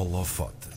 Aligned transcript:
holofote. 0.00 0.68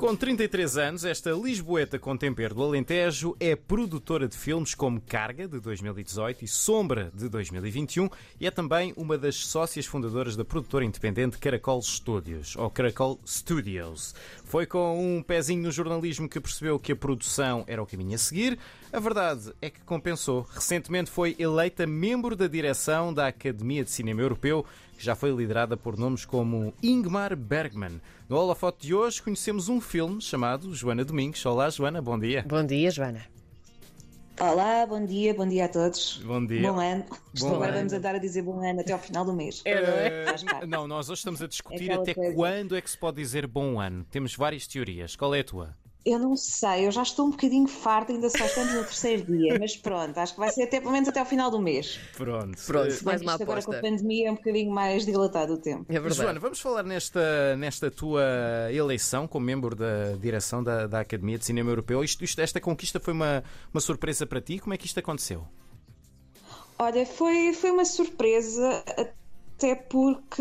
Com 0.00 0.16
33 0.16 0.78
anos, 0.78 1.04
esta 1.04 1.30
Lisboeta 1.32 1.98
com 1.98 2.16
tempero 2.16 2.54
do 2.54 2.62
Alentejo 2.62 3.36
é 3.38 3.54
produtora 3.54 4.26
de 4.26 4.34
filmes 4.34 4.74
como 4.74 4.98
Carga, 4.98 5.46
de 5.46 5.60
2018, 5.60 6.42
e 6.42 6.48
Sombra, 6.48 7.12
de 7.14 7.28
2021, 7.28 8.08
e 8.40 8.46
é 8.46 8.50
também 8.50 8.94
uma 8.96 9.18
das 9.18 9.36
sócias 9.36 9.84
fundadoras 9.84 10.36
da 10.36 10.44
produtora 10.44 10.86
independente 10.86 11.36
Caracol 11.36 11.82
Studios, 11.82 12.56
ou 12.56 12.70
Caracol 12.70 13.20
Studios. 13.26 14.14
Foi 14.50 14.66
com 14.66 14.98
um 14.98 15.22
pezinho 15.22 15.62
no 15.62 15.70
jornalismo 15.70 16.28
que 16.28 16.40
percebeu 16.40 16.76
que 16.76 16.90
a 16.90 16.96
produção 16.96 17.62
era 17.68 17.80
o 17.80 17.86
caminho 17.86 18.16
a 18.16 18.18
seguir. 18.18 18.58
A 18.92 18.98
verdade 18.98 19.52
é 19.62 19.70
que 19.70 19.78
compensou. 19.82 20.44
Recentemente 20.52 21.08
foi 21.08 21.36
eleita 21.38 21.86
membro 21.86 22.34
da 22.34 22.48
direção 22.48 23.14
da 23.14 23.28
Academia 23.28 23.84
de 23.84 23.92
Cinema 23.92 24.22
Europeu, 24.22 24.66
que 24.98 25.04
já 25.04 25.14
foi 25.14 25.30
liderada 25.30 25.76
por 25.76 25.96
nomes 25.96 26.24
como 26.24 26.74
Ingmar 26.82 27.36
Bergman. 27.36 28.00
No 28.28 28.38
holofote 28.38 28.88
de 28.88 28.92
hoje 28.92 29.22
conhecemos 29.22 29.68
um 29.68 29.80
filme 29.80 30.20
chamado 30.20 30.74
Joana 30.74 31.04
Domingos. 31.04 31.46
Olá, 31.46 31.70
Joana, 31.70 32.02
bom 32.02 32.18
dia. 32.18 32.44
Bom 32.48 32.66
dia, 32.66 32.90
Joana. 32.90 33.39
Olá, 34.40 34.86
bom 34.86 35.04
dia, 35.04 35.34
bom 35.34 35.46
dia 35.46 35.66
a 35.66 35.68
todos. 35.68 36.16
Bom 36.24 36.46
dia. 36.46 36.62
Bom 36.62 36.80
ano. 36.80 37.04
Bom 37.38 37.48
agora 37.56 37.68
ano. 37.72 37.78
vamos 37.78 37.92
andar 37.92 38.14
a 38.14 38.18
dizer 38.18 38.40
bom 38.40 38.58
ano 38.66 38.80
até 38.80 38.92
ao 38.94 38.98
final 38.98 39.22
do 39.22 39.34
mês. 39.34 39.60
Eh, 39.66 40.24
Faz 40.24 40.42
parte. 40.42 40.66
não, 40.66 40.88
nós 40.88 41.10
hoje 41.10 41.18
estamos 41.18 41.42
a 41.42 41.46
discutir 41.46 41.84
Aquela 41.90 42.02
até 42.02 42.14
coisa. 42.14 42.34
quando 42.34 42.74
é 42.74 42.80
que 42.80 42.90
se 42.90 42.96
pode 42.96 43.18
dizer 43.18 43.46
bom 43.46 43.78
ano. 43.78 44.02
Temos 44.10 44.34
várias 44.34 44.66
teorias. 44.66 45.14
Qual 45.14 45.34
é 45.34 45.40
a 45.40 45.44
tua? 45.44 45.76
Eu 46.02 46.18
não 46.18 46.34
sei, 46.34 46.86
eu 46.86 46.90
já 46.90 47.02
estou 47.02 47.26
um 47.26 47.30
bocadinho 47.30 47.68
farta, 47.68 48.10
ainda 48.10 48.30
só 48.30 48.42
estamos 48.46 48.72
no 48.72 48.84
terceiro 48.84 49.22
dia, 49.24 49.58
mas 49.60 49.76
pronto, 49.76 50.16
acho 50.16 50.32
que 50.32 50.40
vai 50.40 50.50
ser 50.50 50.62
até 50.62 50.80
pelo 50.80 50.92
menos 50.92 51.06
até 51.10 51.20
ao 51.20 51.26
final 51.26 51.50
do 51.50 51.58
mês. 51.60 52.00
Pronto. 52.16 52.58
Pronto. 52.66 53.04
Mais 53.04 53.20
uma 53.20 53.32
Isto 53.32 53.42
agora 53.42 53.62
com 53.62 53.70
a 53.72 53.76
aposta. 53.76 53.80
pandemia 53.82 54.28
é 54.28 54.32
um 54.32 54.34
bocadinho 54.34 54.70
mais 54.72 55.04
dilatado 55.04 55.52
o 55.52 55.58
tempo. 55.58 55.84
É 55.90 56.00
verdade. 56.00 56.14
Joana, 56.22 56.40
vamos 56.40 56.58
falar 56.58 56.82
nesta, 56.84 57.54
nesta 57.56 57.90
tua 57.90 58.22
eleição 58.72 59.28
como 59.28 59.44
membro 59.44 59.76
da 59.76 60.12
direção 60.18 60.62
da, 60.64 60.86
da 60.86 61.00
Academia 61.00 61.36
de 61.38 61.44
Cinema 61.44 61.70
Europeu. 61.70 62.02
Isto, 62.02 62.24
isto- 62.24 62.40
esta 62.40 62.58
conquista 62.60 62.98
foi 62.98 63.12
uma, 63.12 63.44
uma 63.72 63.80
surpresa 63.80 64.26
para 64.26 64.40
ti? 64.40 64.58
Como 64.58 64.72
é 64.72 64.78
que 64.78 64.86
isto 64.86 64.98
aconteceu? 64.98 65.46
Olha, 66.78 67.04
foi, 67.04 67.52
foi 67.52 67.70
uma 67.72 67.84
surpresa, 67.84 68.82
até 69.60 69.74
porque 69.74 70.40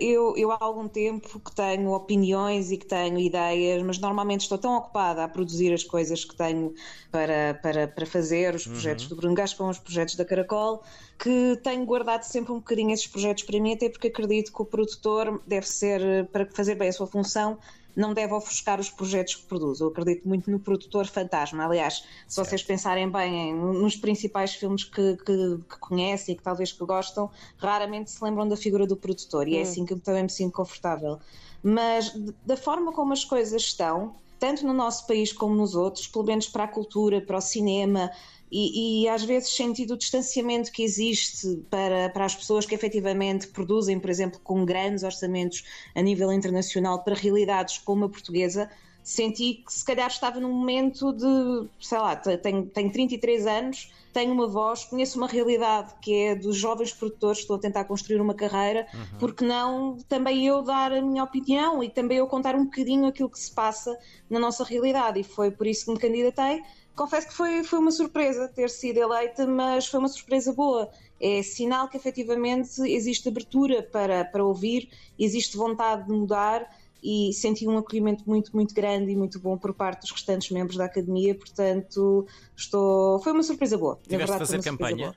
eu, 0.00 0.34
eu 0.38 0.50
há 0.50 0.56
algum 0.58 0.88
tempo 0.88 1.38
que 1.38 1.54
tenho 1.54 1.92
opiniões 1.92 2.72
e 2.72 2.78
que 2.78 2.86
tenho 2.86 3.18
ideias, 3.18 3.82
mas 3.82 3.98
normalmente 3.98 4.40
estou 4.40 4.56
tão 4.56 4.74
ocupada 4.74 5.22
a 5.22 5.28
produzir 5.28 5.70
as 5.74 5.84
coisas 5.84 6.24
que 6.24 6.34
tenho 6.34 6.72
para, 7.10 7.60
para, 7.62 7.86
para 7.86 8.06
fazer, 8.06 8.54
os 8.54 8.66
projetos 8.66 9.06
do 9.06 9.16
Bruno 9.16 9.34
Gaspão, 9.34 9.68
os 9.68 9.78
projetos 9.78 10.16
da 10.16 10.24
Caracol, 10.24 10.82
que 11.18 11.60
tenho 11.62 11.84
guardado 11.84 12.22
sempre 12.22 12.52
um 12.52 12.56
bocadinho 12.56 12.92
esses 12.92 13.06
projetos 13.06 13.44
para 13.44 13.60
mim, 13.60 13.74
até 13.74 13.90
porque 13.90 14.08
acredito 14.08 14.50
que 14.50 14.62
o 14.62 14.64
produtor 14.64 15.42
deve 15.46 15.68
ser, 15.68 16.26
para 16.28 16.46
fazer 16.46 16.74
bem 16.74 16.88
a 16.88 16.92
sua 16.92 17.06
função, 17.06 17.58
não 17.96 18.12
deve 18.14 18.32
ofuscar 18.34 18.80
os 18.80 18.90
projetos 18.90 19.36
que 19.36 19.42
produz. 19.46 19.80
Eu 19.80 19.88
acredito 19.88 20.26
muito 20.26 20.50
no 20.50 20.58
produtor 20.58 21.06
fantasma. 21.06 21.64
Aliás, 21.64 22.04
se 22.26 22.36
vocês 22.36 22.62
pensarem 22.62 23.10
bem 23.10 23.50
em- 23.50 23.54
nos 23.54 23.96
principais 23.96 24.54
filmes 24.54 24.84
que, 24.84 25.16
que, 25.18 25.58
que 25.68 25.78
conhecem 25.80 26.34
e 26.34 26.36
que 26.38 26.42
talvez 26.42 26.72
que 26.72 26.84
gostam, 26.84 27.30
raramente 27.56 28.10
se 28.10 28.22
lembram 28.24 28.48
da 28.48 28.56
figura 28.56 28.86
do 28.86 28.96
produtor. 28.96 29.46
E 29.48 29.56
é 29.56 29.62
assim 29.62 29.84
que 29.84 29.94
eu 29.94 30.00
também 30.00 30.24
me 30.24 30.30
sinto 30.30 30.52
confortável. 30.52 31.18
Mas 31.62 32.12
da 32.44 32.56
forma 32.56 32.92
como 32.92 33.12
as 33.12 33.24
coisas 33.24 33.62
estão, 33.62 34.14
tanto 34.44 34.66
no 34.66 34.74
nosso 34.74 35.06
país 35.06 35.32
como 35.32 35.54
nos 35.54 35.74
outros, 35.74 36.06
pelo 36.06 36.22
menos 36.26 36.46
para 36.46 36.64
a 36.64 36.68
cultura, 36.68 37.18
para 37.18 37.38
o 37.38 37.40
cinema, 37.40 38.10
e, 38.52 39.04
e 39.04 39.08
às 39.08 39.24
vezes 39.24 39.56
sentido 39.56 39.94
o 39.94 39.96
distanciamento 39.96 40.70
que 40.70 40.82
existe 40.82 41.62
para, 41.70 42.10
para 42.10 42.26
as 42.26 42.34
pessoas 42.34 42.66
que 42.66 42.74
efetivamente 42.74 43.48
produzem, 43.48 43.98
por 43.98 44.10
exemplo, 44.10 44.38
com 44.44 44.62
grandes 44.66 45.02
orçamentos 45.02 45.64
a 45.94 46.02
nível 46.02 46.30
internacional 46.30 47.02
para 47.02 47.14
realidades 47.14 47.78
como 47.78 48.04
a 48.04 48.08
portuguesa, 48.10 48.70
senti 49.04 49.62
que 49.64 49.72
se 49.72 49.84
calhar 49.84 50.08
estava 50.08 50.40
num 50.40 50.50
momento 50.52 51.12
de, 51.12 51.68
sei 51.78 51.98
lá, 51.98 52.16
te- 52.16 52.38
tenho, 52.38 52.64
tenho 52.66 52.90
33 52.90 53.46
anos, 53.46 53.92
tenho 54.14 54.32
uma 54.32 54.48
voz, 54.48 54.84
conheço 54.84 55.18
uma 55.18 55.26
realidade 55.28 55.92
que 56.00 56.14
é 56.14 56.34
dos 56.34 56.56
jovens 56.56 56.92
produtores, 56.92 57.40
estou 57.40 57.56
a 57.56 57.58
tentar 57.58 57.84
construir 57.84 58.20
uma 58.20 58.32
carreira, 58.34 58.86
porque 59.18 59.44
não 59.44 59.98
também 60.08 60.46
eu 60.46 60.62
dar 60.62 60.90
a 60.90 61.02
minha 61.02 61.22
opinião 61.22 61.82
e 61.84 61.90
também 61.90 62.16
eu 62.18 62.26
contar 62.26 62.54
um 62.54 62.64
bocadinho 62.64 63.06
aquilo 63.06 63.28
que 63.28 63.38
se 63.38 63.52
passa 63.54 63.94
na 64.30 64.38
nossa 64.38 64.64
realidade 64.64 65.20
e 65.20 65.22
foi 65.24 65.50
por 65.50 65.66
isso 65.66 65.84
que 65.84 65.92
me 65.92 65.98
candidatei. 65.98 66.62
Confesso 66.96 67.26
que 67.26 67.34
foi, 67.34 67.62
foi 67.64 67.80
uma 67.80 67.90
surpresa 67.90 68.48
ter 68.48 68.70
sido 68.70 68.98
eleita, 68.98 69.46
mas 69.46 69.84
foi 69.86 69.98
uma 69.98 70.08
surpresa 70.08 70.52
boa. 70.52 70.88
É 71.20 71.42
sinal 71.42 71.88
que 71.88 71.96
efetivamente 71.96 72.80
existe 72.82 73.28
abertura 73.28 73.82
para, 73.82 74.24
para 74.24 74.44
ouvir, 74.44 74.88
existe 75.18 75.56
vontade 75.56 76.06
de 76.06 76.12
mudar 76.12 76.64
e 77.04 77.34
senti 77.34 77.68
um 77.68 77.76
acolhimento 77.76 78.24
muito, 78.26 78.50
muito 78.56 78.74
grande 78.74 79.12
e 79.12 79.16
muito 79.16 79.38
bom 79.38 79.58
por 79.58 79.74
parte 79.74 80.00
dos 80.00 80.10
restantes 80.10 80.50
membros 80.50 80.78
da 80.78 80.86
academia, 80.86 81.34
portanto, 81.34 82.26
estou... 82.56 83.20
foi 83.20 83.32
uma 83.32 83.42
surpresa 83.42 83.76
boa. 83.76 83.96
Na 83.96 84.00
Tiveste 84.00 84.18
verdade, 84.18 84.38
foi 84.38 84.56
fazer 84.56 84.70
campanha? 84.70 85.14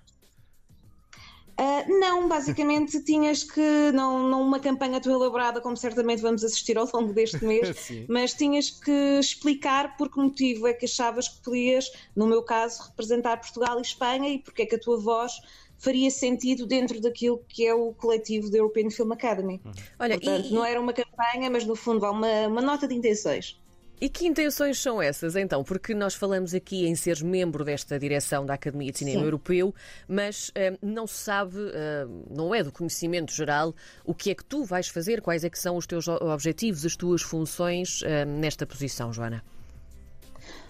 Ah, 1.59 1.85
não, 1.87 2.27
basicamente 2.27 3.03
tinhas 3.03 3.43
que, 3.43 3.91
não, 3.91 4.29
não 4.29 4.43
uma 4.43 4.59
campanha 4.59 5.01
tão 5.01 5.11
elaborada 5.11 5.59
como 5.59 5.75
certamente 5.75 6.21
vamos 6.21 6.43
assistir 6.43 6.77
ao 6.77 6.87
longo 6.93 7.13
deste 7.13 7.41
mês, 7.45 7.89
mas 8.07 8.33
tinhas 8.33 8.69
que 8.69 8.91
explicar 9.19 9.97
por 9.97 10.11
que 10.11 10.19
motivo 10.19 10.67
é 10.67 10.73
que 10.73 10.85
achavas 10.85 11.27
que 11.27 11.41
podias, 11.41 11.89
no 12.15 12.27
meu 12.27 12.43
caso, 12.43 12.83
representar 12.83 13.37
Portugal 13.37 13.79
e 13.79 13.81
Espanha 13.81 14.29
e 14.29 14.39
porque 14.39 14.63
é 14.63 14.65
que 14.67 14.75
a 14.75 14.79
tua 14.79 14.99
voz 14.99 15.31
faria 15.77 16.09
sentido 16.09 16.65
dentro 16.65 16.99
daquilo 16.99 17.43
que 17.47 17.65
é 17.65 17.73
o 17.73 17.93
coletivo 17.93 18.49
da 18.49 18.57
European 18.57 18.89
Film 18.89 19.11
Academy. 19.11 19.61
Olha, 19.99 20.19
Portanto, 20.19 20.47
e, 20.47 20.53
não 20.53 20.65
era 20.65 20.79
uma 20.79 20.93
campanha, 20.93 21.49
mas 21.49 21.65
no 21.65 21.75
fundo 21.75 22.05
há 22.05 22.11
uma, 22.11 22.47
uma 22.47 22.61
nota 22.61 22.87
de 22.87 22.95
intenções. 22.95 23.59
e 23.99 24.09
que 24.09 24.27
intenções 24.27 24.79
são 24.79 25.01
essas, 25.01 25.35
então? 25.35 25.63
Porque 25.63 25.93
nós 25.95 26.13
falamos 26.13 26.53
aqui 26.53 26.85
em 26.87 26.95
seres 26.95 27.21
membro 27.21 27.63
desta 27.63 27.97
direção 27.97 28.45
da 28.45 28.53
Academia 28.53 28.91
de 28.91 28.99
Cinema 28.99 29.19
Sim. 29.19 29.25
Europeu, 29.25 29.73
mas 30.07 30.51
eh, 30.55 30.77
não 30.81 31.07
se 31.07 31.15
sabe, 31.15 31.57
eh, 31.73 32.07
não 32.29 32.53
é 32.53 32.63
do 32.63 32.71
conhecimento 32.71 33.31
geral, 33.31 33.73
o 34.05 34.13
que 34.13 34.29
é 34.29 34.35
que 34.35 34.45
tu 34.45 34.63
vais 34.63 34.87
fazer, 34.87 35.21
quais 35.21 35.43
é 35.43 35.49
que 35.49 35.57
são 35.57 35.75
os 35.77 35.87
teus 35.87 36.07
objetivos, 36.07 36.85
as 36.85 36.95
tuas 36.95 37.21
funções 37.21 38.01
eh, 38.03 38.25
nesta 38.25 38.65
posição, 38.67 39.11
Joana? 39.11 39.43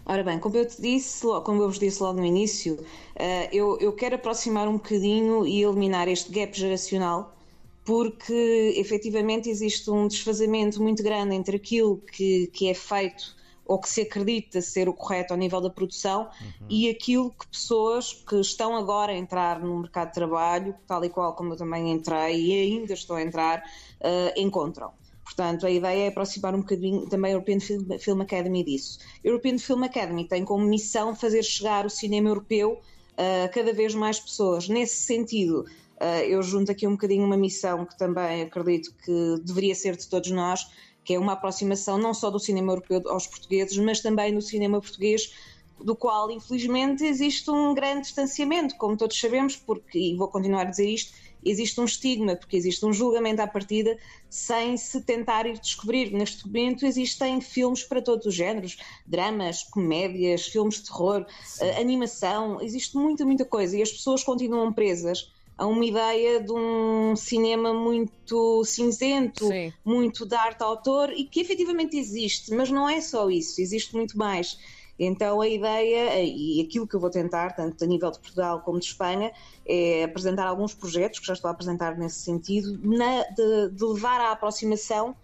Ora 0.10 0.24
bem, 0.24 0.40
como 0.40 0.56
eu 0.56 0.66
te 0.66 0.82
disse, 0.82 1.28
como 1.44 1.62
eu 1.62 1.68
vos 1.68 1.78
disse 1.78 2.02
logo 2.02 2.18
no 2.18 2.26
início, 2.26 2.80
eh, 3.14 3.50
eu, 3.52 3.78
eu 3.80 3.92
quero 3.92 4.16
aproximar 4.16 4.66
um 4.66 4.78
bocadinho 4.78 5.46
e 5.46 5.62
eliminar 5.62 6.08
este 6.08 6.32
gap 6.32 6.58
geracional, 6.58 7.36
porque 7.84 8.74
efetivamente 8.78 9.50
existe 9.50 9.92
um 9.92 10.08
desfazamento 10.08 10.82
muito 10.82 11.04
grande 11.04 11.36
entre 11.36 11.58
aquilo 11.58 11.98
que, 11.98 12.48
que 12.48 12.70
é 12.70 12.74
feito 12.74 13.36
ou 13.66 13.82
que 13.82 13.90
se 13.90 14.00
acredita 14.00 14.62
ser 14.62 14.88
o 14.88 14.94
correto 14.94 15.34
ao 15.34 15.38
nível 15.38 15.60
da 15.60 15.70
produção 15.70 16.30
e 16.70 16.90
aquilo 16.90 17.32
que 17.32 17.46
pessoas 17.50 18.14
que 18.14 18.40
estão 18.40 18.78
agora 18.78 19.12
a 19.12 19.18
entrar 19.18 19.60
no 19.60 19.78
mercado 19.80 20.08
de 20.08 20.14
trabalho, 20.14 20.74
tal 20.88 21.04
e 21.04 21.10
qual 21.10 21.36
como 21.36 21.52
eu 21.52 21.58
também 21.58 21.92
entrei 21.92 22.46
e 22.46 22.54
ainda 22.62 22.94
estou 22.94 23.18
a 23.18 23.22
entrar, 23.22 23.62
eh, 24.00 24.34
encontram. 24.38 24.94
Portanto, 25.38 25.68
a 25.68 25.70
ideia 25.70 26.06
é 26.06 26.08
aproximar 26.08 26.56
um 26.56 26.62
bocadinho 26.62 27.08
também 27.08 27.30
a 27.30 27.36
European 27.36 27.60
Film, 27.60 28.22
Academy 28.22 28.64
disso. 28.64 28.98
A 29.24 29.28
European 29.28 29.60
Film 29.60 29.84
Academy 29.84 30.28
tem 30.28 30.44
como 30.44 30.66
missão 30.66 31.16
fazer 31.16 31.44
chegar 31.44 31.86
o 31.86 31.92
cinema 31.92 32.30
europeu 32.30 32.82
a 33.16 33.48
cada 33.50 33.72
vez 33.72 33.94
mais 33.94 34.20
pessoas. 34.20 34.68
Nesse 34.68 34.96
sentido, 34.96 35.64
eh, 36.00 36.28
eu 36.28 36.42
junto 36.42 36.72
aqui 36.72 36.88
um 36.88 36.94
bocadinho 36.94 37.24
uma 37.24 37.38
missão 37.38 37.86
que 37.86 37.96
também 37.96 38.42
acredito 38.42 38.92
que 39.06 39.36
deveria 39.44 39.76
ser 39.76 39.96
de 39.96 40.08
todos 40.08 40.32
nós, 40.32 40.68
que 41.04 41.14
é 41.14 41.20
uma 41.20 41.34
aproximação 41.34 42.00
não 42.00 42.16
só 42.16 42.32
do 42.32 42.40
cinema 42.40 42.72
europeu 42.72 43.04
aos 43.06 43.28
portugueses, 43.28 43.78
mas 43.78 44.00
também 44.02 44.34
do 44.34 44.42
cinema 44.42 44.82
português 44.82 45.32
do 45.80 45.96
qual 45.96 46.32
infelizmente 46.32 47.06
existe 47.06 47.52
um 47.52 47.76
grande 47.76 48.02
distanciamento, 48.02 48.76
como 48.76 48.98
todos 48.98 49.20
sabemos, 49.20 49.56
porque, 49.56 50.00
e 50.00 50.16
vou 50.16 50.28
continuar 50.30 50.62
a 50.62 50.70
dizer 50.72 50.90
isto, 50.90 51.14
existe 51.50 51.80
um 51.80 51.86
estigma, 51.86 52.36
porque 52.36 52.58
existe 52.58 52.86
um 52.86 52.94
julgamento 52.94 53.42
à 53.42 53.48
partida 53.48 53.98
sem 54.30 54.78
se 54.78 55.02
tentar 55.02 55.46
ir 55.46 55.60
descobrir. 55.60 56.12
Neste 56.12 56.46
momento 56.46 56.86
existem 56.86 57.42
filmes 57.42 57.84
para 57.84 58.02
todos 58.02 58.26
os 58.26 58.36
géneros, 58.36 58.78
dramas, 59.06 59.64
comédias, 59.64 60.48
filmes 60.48 60.76
de 60.76 60.86
terror, 60.86 61.26
eh, 61.62 61.80
animação, 61.80 62.62
existe 62.62 62.98
muita, 62.98 63.26
muita 63.26 63.46
coisa 63.46 63.78
e 63.78 63.82
as 63.82 63.92
pessoas 63.92 64.24
continuam 64.24 64.74
presas 64.74 65.32
a 65.58 65.66
uma 65.66 65.84
ideia 65.84 66.40
de 66.40 66.52
um 66.52 67.16
cinema 67.16 67.74
muito 67.74 68.64
cinzento, 68.64 69.48
Sim. 69.48 69.74
muito 69.84 70.26
de 70.26 70.36
arte 70.36 70.62
autor 70.62 71.12
e 71.12 71.26
que 71.26 71.42
efetivamente 71.42 71.98
existe, 71.98 72.54
mas 72.54 72.70
não 72.70 72.88
é 72.88 73.02
só 73.02 73.30
isso, 73.30 73.60
existe 73.60 73.96
muito 73.96 74.18
mais. 74.18 74.58
Então 75.00 75.42
a 75.42 75.48
ideia 75.48 76.22
e 76.24 76.62
aquilo 76.62 76.88
que 76.88 76.96
eu 76.96 77.00
vou 77.00 77.10
tentar, 77.10 77.54
tanto 77.56 77.84
a 77.84 77.88
nível 77.88 78.10
de 78.12 78.20
Portugal 78.20 78.62
como 78.62 78.80
de 78.80 78.86
Espanha, 78.86 79.32
é 79.66 80.04
apresentar 80.04 80.48
alguns 80.48 80.74
projetos 80.74 81.20
que 81.20 81.26
já 81.28 81.34
estou 81.34 81.50
a 81.50 81.52
apresentar 81.52 81.98
nesse 81.98 82.20
sentido, 82.22 82.80
na- 82.84 83.24
de, 83.36 83.70
de 83.72 83.84
levar 83.86 84.20
à 84.22 84.32
aproximação 84.32 85.16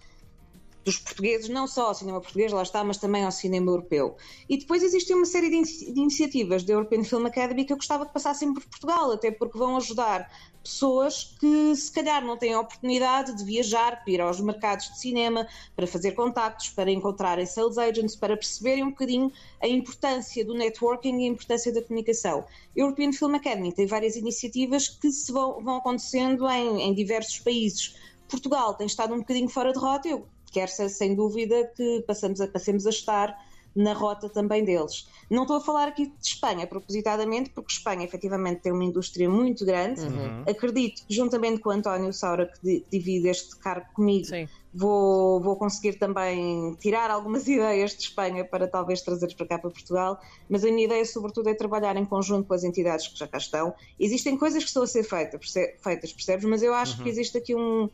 dos 0.83 0.97
portugueses, 0.97 1.50
não 1.50 1.65
só 1.65 1.88
ao 1.88 1.95
cinema 1.95 2.19
português, 2.19 2.51
lá 2.51 2.62
está, 2.62 2.83
mas 2.83 2.97
também 2.97 3.24
ao 3.24 3.31
cinema 3.31 3.71
europeu. 3.71 4.18
E 4.50 4.57
depois 4.57 4.83
existe 4.83 5.13
uma 5.13 5.25
série 5.25 5.50
de, 5.50 5.56
in 5.56 5.63
de 5.63 6.00
iniciativas 6.00 6.63
da 6.63 6.74
European 6.74 7.03
Film 7.03 7.25
Academy 7.25 7.65
que 7.65 7.74
eu 7.74 7.77
gostava 7.77 8.06
que 8.06 8.13
passassem 8.13 8.53
por 8.53 8.63
Portugal, 8.65 9.12
até 9.12 9.31
porque 9.31 9.57
vão 9.57 9.77
ajudar 9.77 10.30
pessoas 10.63 11.35
que 11.39 11.75
se 11.75 11.91
calhar 11.91 12.25
não 12.25 12.38
têm 12.38 12.53
a 12.53 12.59
oportunidade 12.59 13.35
de 13.35 13.44
viajar 13.44 14.03
para 14.03 14.13
ir 14.13 14.21
aos 14.21 14.39
mercados 14.39 14.89
de 14.91 15.00
cinema, 15.00 15.47
para 15.75 15.85
fazer 15.85 16.13
contactos, 16.13 16.69
para 16.69 16.89
encontrarem 16.89 17.45
sales 17.45 17.77
agents, 17.77 18.15
para 18.15 18.38
perceberem 18.38 18.83
um 18.83 18.89
bocadinho 18.89 19.31
a 19.62 19.68
importância 19.68 20.44
do 20.45 20.53
networking 20.53 21.19
e 21.19 21.25
a 21.25 21.31
importância 21.31 21.71
da 21.74 21.81
comunicação. 21.81 22.39
A 22.39 22.79
European 22.79 23.12
Film 23.12 23.36
Academy 23.36 23.74
tem 23.74 23.86
várias 23.86 24.15
iniciativas 24.15 24.88
que 24.88 25.12
se 25.12 25.31
vão, 25.31 25.62
vão 25.62 25.77
acontecendo 25.77 26.47
em, 26.50 26.81
em 26.81 26.94
diversos 26.94 27.39
países. 27.39 27.95
Portugal 28.27 28.74
tem 28.74 28.88
estado 28.88 29.13
um 29.13 29.19
bocadinho 29.19 29.50
fora 29.50 29.74
de 29.74 29.79
rota, 29.79 30.07
eu 30.07 30.25
quero 30.53 30.71
ser 30.71 30.89
sem 30.89 31.15
dúvida 31.15 31.71
que 31.75 32.03
passamos 32.07 32.39
a, 32.39 32.47
passemos 32.47 32.85
a 32.85 32.91
estar 32.91 33.35
na 33.75 33.94
rota 33.94 34.29
também 34.29 34.63
deles. 34.63 35.07
Não 35.29 35.44
estou 35.44 35.57
a 35.57 35.61
falar 35.61 35.88
aqui 35.88 36.05
de 36.05 36.13
Espanha 36.21 36.67
propositadamente, 36.67 37.50
porque 37.50 37.73
Espanha 37.73 38.03
efetivamente 38.03 38.61
tem 38.61 38.71
uma 38.71 38.83
indústria 38.83 39.29
muito 39.29 39.65
grande. 39.65 40.01
Uhum. 40.01 40.44
Acredito 40.47 41.05
que, 41.07 41.13
juntamente 41.13 41.59
com 41.59 41.69
o 41.69 41.71
António 41.71 42.13
Saura, 42.13 42.45
que 42.45 42.85
divide 42.91 43.29
este 43.29 43.55
cargo 43.57 43.88
comigo, 43.94 44.27
vou, 44.71 45.41
vou 45.41 45.55
conseguir 45.55 45.94
também 45.94 46.75
tirar 46.75 47.09
algumas 47.09 47.47
ideias 47.50 47.95
de 47.95 48.03
Espanha 48.03 48.45
para 48.45 48.67
talvez 48.67 49.01
trazer 49.01 49.33
para 49.35 49.47
cá 49.47 49.57
para 49.57 49.71
Portugal. 49.71 50.19
Mas 50.47 50.63
a 50.63 50.67
minha 50.67 50.85
ideia, 50.85 51.05
sobretudo, 51.05 51.50
é 51.50 51.55
trabalhar 51.55 51.95
em 51.95 52.05
conjunto 52.05 52.47
com 52.47 52.53
as 52.53 52.63
entidades 52.63 53.07
que 53.07 53.17
já 53.17 53.27
cá 53.27 53.39
estão. 53.39 53.73
Existem 54.00 54.38
coisas 54.38 54.63
que 54.63 54.67
estão 54.67 54.83
a 54.83 54.88
ser 54.88 55.03
feitas, 55.03 55.51
feitas 55.81 56.13
percebes? 56.13 56.45
Mas 56.45 56.61
eu 56.61 56.75
acho 56.75 56.97
uhum. 56.97 57.03
que 57.03 57.09
existe 57.09 57.38
aqui 57.38 57.55
um 57.55 57.89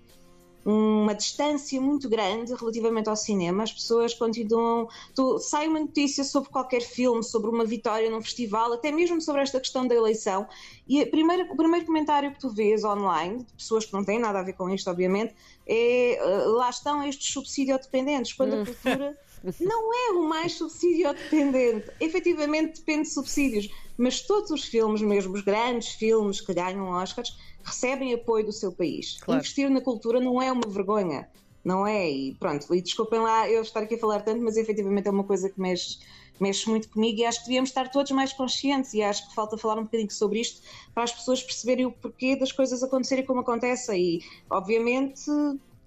uma 0.65 1.13
distância 1.13 1.79
muito 1.79 2.09
grande 2.09 2.53
relativamente 2.53 3.09
ao 3.09 3.15
cinema. 3.15 3.63
As 3.63 3.71
pessoas 3.71 4.13
continuam. 4.13 4.87
Tu, 5.15 5.39
sai 5.39 5.67
uma 5.67 5.79
notícia 5.79 6.23
sobre 6.23 6.49
qualquer 6.49 6.81
filme, 6.81 7.23
sobre 7.23 7.49
uma 7.49 7.65
vitória 7.65 8.09
num 8.09 8.21
festival, 8.21 8.73
até 8.73 8.91
mesmo 8.91 9.21
sobre 9.21 9.41
esta 9.41 9.59
questão 9.59 9.87
da 9.87 9.95
eleição, 9.95 10.47
e 10.87 11.05
primeira, 11.05 11.51
o 11.51 11.55
primeiro 11.55 11.85
comentário 11.85 12.31
que 12.31 12.39
tu 12.39 12.49
vês 12.49 12.83
online, 12.83 13.39
de 13.39 13.53
pessoas 13.53 13.85
que 13.85 13.93
não 13.93 14.03
têm 14.03 14.19
nada 14.19 14.39
a 14.39 14.43
ver 14.43 14.53
com 14.53 14.69
isto, 14.69 14.89
obviamente, 14.89 15.33
é 15.65 16.15
eh, 16.15 16.45
lá 16.45 16.69
estão 16.69 17.03
estes 17.03 17.31
subsídio-dependentes, 17.33 18.33
quando 18.33 18.53
a 18.53 18.57
hum. 18.57 18.65
cultura. 18.65 19.17
não 19.59 19.93
é 19.93 20.11
o 20.11 20.23
mais 20.27 20.53
subsídio-dependente. 20.53 21.89
Efetivamente 21.99 22.79
depende 22.79 23.03
de 23.03 23.13
subsídios, 23.13 23.69
mas 23.97 24.21
todos 24.21 24.51
os 24.51 24.65
filmes, 24.65 25.01
mesmo 25.01 25.33
os 25.33 25.41
grandes 25.41 25.89
filmes 25.89 26.41
que 26.41 26.53
ganham 26.53 26.89
Oscars, 26.89 27.37
recebem 27.69 28.13
apoio 28.13 28.45
do 28.45 28.51
seu 28.51 28.71
país. 28.71 29.17
Claro. 29.21 29.39
Investir 29.39 29.69
na 29.69 29.81
cultura 29.81 30.19
não 30.19 30.41
é 30.41 30.51
uma 30.51 30.67
vergonha, 30.67 31.29
não 31.63 31.85
é? 31.85 32.09
E 32.09 32.35
pronto, 32.35 32.73
e 32.73 32.81
desculpem 32.81 33.19
lá 33.19 33.49
eu 33.49 33.61
estar 33.61 33.81
aqui 33.81 33.95
a 33.95 33.97
falar 33.99 34.21
tanto, 34.21 34.41
mas 34.43 34.57
efetivamente 34.57 35.07
é 35.07 35.11
uma 35.11 35.23
coisa 35.23 35.49
que 35.49 35.59
mexe, 35.59 35.99
mexe 36.39 36.69
muito 36.69 36.89
comigo 36.89 37.19
e 37.19 37.25
acho 37.25 37.39
que 37.39 37.45
devíamos 37.45 37.69
estar 37.69 37.89
todos 37.89 38.11
mais 38.11 38.33
conscientes 38.33 38.93
e 38.93 39.01
acho 39.01 39.29
que 39.29 39.35
falta 39.35 39.57
falar 39.57 39.79
um 39.79 39.83
bocadinho 39.83 40.11
sobre 40.11 40.39
isto 40.39 40.61
para 40.93 41.03
as 41.03 41.11
pessoas 41.11 41.41
perceberem 41.43 41.85
o 41.85 41.91
porquê 41.91 42.35
das 42.35 42.51
coisas 42.51 42.81
acontecerem 42.83 43.25
como 43.25 43.41
acontecem 43.41 44.01
e, 44.01 44.23
obviamente, 44.49 45.25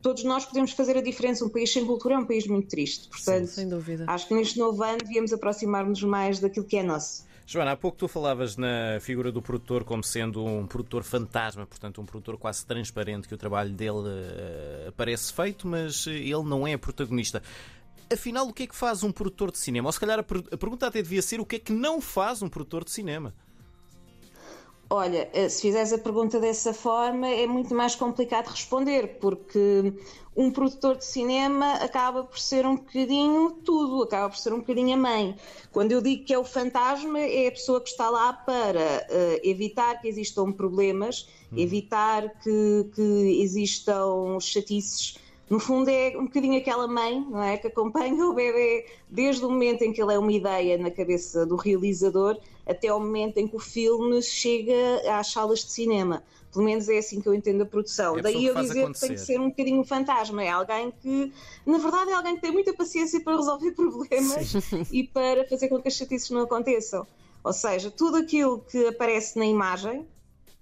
todos 0.02 0.25
nós 0.25 0.44
podemos 0.44 0.73
fazer 0.73 0.96
a 0.96 1.00
diferença. 1.00 1.44
Um 1.44 1.49
país 1.49 1.73
sem 1.73 1.87
cultura 1.87 2.14
é 2.17 2.19
um 2.19 2.26
país 2.26 2.46
muito 2.46 2.69
triste. 2.69 3.08
Portanto, 3.08 3.46
Sim, 3.46 3.55
sem 3.55 3.69
dúvida. 3.69 4.05
acho 4.08 4.29
que 4.29 4.34
neste 4.34 4.58
novo 4.58 4.82
ano 4.82 4.99
devíamos 4.99 5.32
aproximar-nos 5.32 6.02
mais 6.02 6.40
daquilo 6.40 6.67
que 6.67 6.76
é 6.76 6.82
nosso. 6.82 7.25
Joana, 7.47 7.73
há 7.73 7.77
pouco 7.77 7.99
tu 7.99 8.09
falavas 8.09 8.56
na 8.56 8.99
figura 9.00 9.31
do 9.31 9.43
produtor 9.43 9.85
como 9.85 10.03
sendo 10.03 10.44
um 10.44 10.67
produtor 10.67 11.03
fantasma, 11.03 11.67
portanto, 11.67 12.00
um 12.00 12.06
produtor 12.06 12.39
quase 12.39 12.65
transparente, 12.65 13.29
que 13.29 13.35
o 13.35 13.39
trabalho 13.39 13.71
dele 13.71 13.99
uh, 13.99 14.93
parece 14.97 15.33
feito, 15.33 15.67
mas 15.67 16.06
ele 16.06 16.43
não 16.44 16.67
é 16.67 16.77
protagonista. 16.77 17.43
Afinal, 18.12 18.47
o 18.47 18.53
que 18.53 18.65
é 18.65 18.67
que 18.67 18.77
faz 18.77 19.03
um 19.03 19.11
produtor 19.11 19.50
de 19.50 19.59
cinema? 19.59 19.89
Ou 19.89 19.93
se 19.93 20.00
calhar 20.00 20.19
a, 20.19 20.23
per 20.23 20.43
a 20.53 20.56
pergunta 20.56 20.87
até 20.87 21.03
devia 21.03 21.23
ser 21.23 21.41
o 21.41 21.47
que 21.47 21.56
é 21.56 21.59
que 21.59 21.73
não 21.73 22.00
faz 22.00 22.43
um 22.43 22.49
produtor 22.49 22.85
de 22.85 22.91
cinema? 22.91 23.35
Olha, 24.94 25.27
eh, 25.33 25.49
se 25.49 25.62
fizeres 25.62 25.91
a 25.91 25.97
pergunta 25.97 26.39
dessa 26.39 26.75
forma, 26.75 27.27
é 27.27 27.47
muito 27.47 27.75
mais 27.75 27.94
complicado 27.94 28.49
responder, 28.49 29.17
porque 29.23 29.91
um 30.37 30.50
produtor 30.50 30.99
de 30.99 31.06
cinema 31.06 31.77
acaba 31.77 32.25
por 32.25 32.39
ser 32.39 32.67
um 32.67 32.77
bocadinho 32.77 33.53
tudo, 33.65 34.03
acaba 34.03 34.29
por 34.29 34.37
ser 34.37 34.53
um 34.53 34.59
bocadinho 34.59 34.93
a 34.93 34.97
mãe. 34.99 35.35
Quando 35.73 35.93
eu 35.93 36.03
digo 36.03 36.27
que 36.27 36.35
é 36.35 36.39
o 36.39 36.44
fantasma, 36.44 37.19
é 37.21 37.49
a 37.49 37.53
pessoa 37.53 37.81
que 37.81 37.89
está 37.89 38.11
lá 38.11 38.35
para 38.35 39.06
uh, 39.09 39.41
evitar 39.43 39.99
que 39.99 40.09
existam 40.09 40.53
problemas, 40.53 41.27
hum. 41.50 41.56
evitar 41.56 42.29
que, 42.43 42.91
que 42.94 43.41
existam 43.43 44.39
chatices 44.41 45.17
no 45.53 45.59
fundo 45.59 45.91
é 45.91 46.17
um 46.17 46.25
bocadinho 46.25 46.56
aquela 46.56 46.89
mãe, 46.89 47.27
não 47.29 47.43
é, 47.43 47.59
que 47.59 47.67
acompanha 47.67 48.25
o 48.25 48.33
bebê 48.33 48.87
desde 49.11 49.44
o 49.44 49.50
momento 49.50 49.83
em 49.83 49.93
que 49.93 50.03
ele 50.03 50.15
é 50.15 50.19
uma 50.19 50.33
ideia 50.33 50.79
na 50.79 50.91
cabeça 50.91 51.44
do 51.44 51.56
realizador 51.56 52.39
até 52.67 52.88
ao 52.88 53.00
momento 53.00 53.38
em 53.38 53.49
que 53.49 53.56
o 53.56 53.59
filme 53.59 54.23
chega 54.23 54.75
às 55.19 55.29
salas 55.29 55.61
de 55.61 55.73
cinema. 55.73 56.23
Pelo 56.53 56.64
menos 56.64 56.88
é 56.88 56.99
assim 56.99 57.20
que 57.20 57.29
eu 57.29 57.35
entendo 57.35 57.62
a 57.62 57.67
produção. 57.67 58.19
É 58.19 58.23
Daí 58.23 58.44
eu 58.44 58.55
dizer 58.55 58.82
acontecer. 58.82 59.06
que 59.06 59.14
tem 59.14 59.14
que 59.14 59.20
ser 59.20 59.41
um 59.41 59.49
bocadinho 59.49 59.81
um 59.81 59.85
fantasma. 59.85 60.44
É 60.44 60.50
alguém 60.50 60.91
que, 60.91 61.32
na 61.64 61.79
verdade, 61.79 62.11
é 62.11 62.14
alguém 62.14 62.35
que 62.37 62.43
tem 62.43 62.53
muita 62.53 62.75
paciência 62.75 63.20
para 63.20 63.37
resolver 63.37 63.73
problemas 63.73 64.53
e 64.93 65.03
para 65.03 65.49
fazer 65.49 65.69
com 65.69 65.81
que 65.81 65.88
as 65.88 65.94
chatices 65.94 66.31
não 66.31 66.43
aconteçam. 66.43 67.06
Ou 67.43 67.53
seja, 67.53 67.91
tudo 67.91 68.19
aquilo 68.19 68.61
que 68.61 68.87
aparece 68.87 69.38
na 69.38 69.47
imagem 69.47 70.06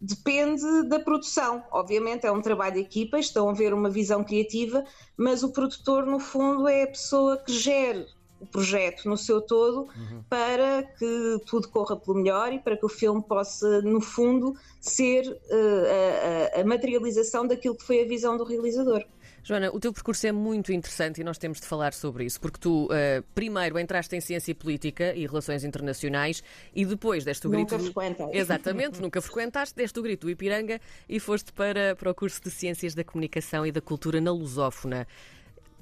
depende 0.00 0.84
da 0.84 1.00
produção. 1.00 1.62
Obviamente 1.72 2.24
é 2.24 2.32
um 2.32 2.40
trabalho 2.40 2.74
de 2.74 2.80
equipa, 2.80 3.18
estão 3.18 3.48
a 3.48 3.52
ver 3.52 3.74
uma 3.74 3.90
visão 3.90 4.24
criativa, 4.24 4.84
mas 5.16 5.42
o 5.42 5.50
produtor, 5.50 6.06
no 6.06 6.20
fundo, 6.20 6.68
é 6.68 6.84
a 6.84 6.86
pessoa 6.86 7.36
que 7.36 7.52
gere 7.52 8.06
o 8.40 8.46
projeto 8.46 9.08
no 9.08 9.16
seu 9.16 9.40
todo 9.40 9.82
uhum. 9.82 10.22
para 10.28 10.82
que 10.82 11.40
tudo 11.46 11.68
corra 11.68 11.96
pelo 11.96 12.16
melhor 12.16 12.52
e 12.52 12.58
para 12.58 12.76
que 12.76 12.84
o 12.84 12.88
filme 12.88 13.22
possa, 13.22 13.82
no 13.82 14.00
fundo, 14.00 14.56
ser 14.80 15.26
uh, 15.28 16.56
a, 16.56 16.60
a 16.60 16.64
materialização 16.64 17.46
daquilo 17.46 17.76
que 17.76 17.84
foi 17.84 18.02
a 18.02 18.06
visão 18.06 18.36
do 18.36 18.44
realizador. 18.44 19.04
Joana, 19.42 19.70
o 19.72 19.80
teu 19.80 19.92
percurso 19.92 20.26
é 20.26 20.32
muito 20.32 20.72
interessante 20.72 21.20
e 21.20 21.24
nós 21.24 21.38
temos 21.38 21.60
de 21.60 21.66
falar 21.66 21.94
sobre 21.94 22.24
isso, 22.24 22.40
porque 22.40 22.58
tu 22.58 22.86
uh, 22.86 23.22
primeiro 23.34 23.78
entraste 23.78 24.14
em 24.14 24.20
Ciência 24.20 24.54
Política 24.54 25.14
e 25.14 25.26
Relações 25.26 25.64
Internacionais 25.64 26.42
e 26.74 26.84
depois 26.84 27.24
deste 27.24 27.46
o 27.46 27.50
grito. 27.50 27.76
Nunca 27.76 27.84
frequentei. 27.84 28.38
Exatamente, 28.38 29.00
nunca 29.02 29.20
frequentaste, 29.20 29.74
deste 29.74 29.98
o 29.98 30.02
grito 30.02 30.26
do 30.26 30.30
Ipiranga 30.30 30.80
e 31.08 31.18
foste 31.18 31.52
para, 31.52 31.96
para 31.96 32.10
o 32.10 32.14
curso 32.14 32.42
de 32.42 32.50
Ciências 32.50 32.94
da 32.94 33.02
Comunicação 33.02 33.64
e 33.64 33.72
da 33.72 33.80
Cultura 33.80 34.20
na 34.20 34.30
Lusófona. 34.30 35.06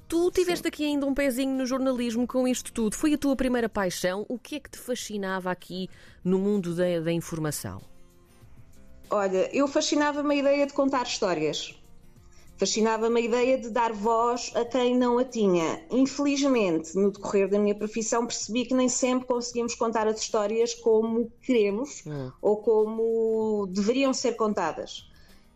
Tu 0.09 0.31
tiveste 0.31 0.63
Sim. 0.63 0.67
aqui 0.69 0.85
ainda 0.85 1.05
um 1.05 1.13
pezinho 1.13 1.55
no 1.55 1.67
jornalismo 1.67 2.25
com 2.25 2.47
isto 2.47 2.73
tudo. 2.73 2.95
Foi 2.95 3.13
a 3.13 3.17
tua 3.17 3.35
primeira 3.35 3.69
paixão? 3.69 4.25
O 4.27 4.39
que 4.39 4.55
é 4.55 4.59
que 4.59 4.71
te 4.71 4.79
fascinava 4.79 5.51
aqui 5.51 5.87
no 6.23 6.39
mundo 6.39 6.73
da, 6.73 6.99
da 6.99 7.11
informação? 7.11 7.79
Olha, 9.11 9.55
eu 9.55 9.67
fascinava-me 9.67 10.33
a 10.33 10.37
ideia 10.39 10.65
de 10.65 10.73
contar 10.73 11.03
histórias. 11.03 11.79
Fascinava-me 12.57 13.21
a 13.21 13.23
ideia 13.23 13.57
de 13.59 13.69
dar 13.69 13.93
voz 13.93 14.51
a 14.55 14.65
quem 14.65 14.97
não 14.97 15.19
a 15.19 15.23
tinha. 15.23 15.85
Infelizmente, 15.91 16.95
no 16.95 17.11
decorrer 17.11 17.47
da 17.47 17.59
minha 17.59 17.75
profissão, 17.75 18.25
percebi 18.25 18.65
que 18.65 18.73
nem 18.73 18.89
sempre 18.89 19.27
conseguimos 19.27 19.75
contar 19.75 20.07
as 20.07 20.19
histórias 20.19 20.73
como 20.73 21.31
queremos 21.43 22.03
hum. 22.07 22.31
ou 22.41 22.57
como 22.57 23.67
deveriam 23.67 24.11
ser 24.11 24.33
contadas. 24.33 25.08